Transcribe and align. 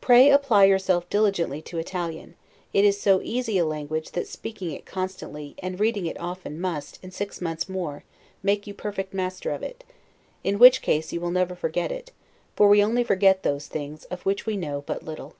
Pray 0.00 0.28
apply 0.28 0.64
yourself 0.64 1.08
diligently 1.08 1.62
to 1.62 1.78
Italian; 1.78 2.34
it 2.72 2.84
is 2.84 3.00
so 3.00 3.20
easy 3.22 3.58
a 3.58 3.64
language, 3.64 4.10
that 4.10 4.26
speaking 4.26 4.72
it 4.72 4.84
constantly, 4.84 5.54
and 5.62 5.78
reading 5.78 6.04
it 6.04 6.18
often, 6.18 6.60
must, 6.60 6.98
in 7.00 7.12
six 7.12 7.40
months 7.40 7.68
more, 7.68 8.02
make 8.42 8.66
you 8.66 8.74
perfect 8.74 9.14
master 9.14 9.52
of 9.52 9.62
it: 9.62 9.84
in 10.42 10.58
which 10.58 10.82
case 10.82 11.12
you 11.12 11.20
will 11.20 11.30
never 11.30 11.54
forget 11.54 11.92
it; 11.92 12.10
for 12.56 12.68
we 12.68 12.82
only 12.82 13.04
forget 13.04 13.44
those 13.44 13.68
things 13.68 14.02
of 14.06 14.22
which 14.26 14.46
we 14.46 14.56
know 14.56 14.82
but 14.84 15.04
little. 15.04 15.36